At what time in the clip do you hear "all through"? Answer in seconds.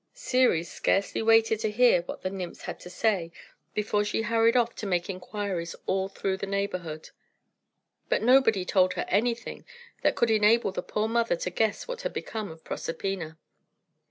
5.85-6.37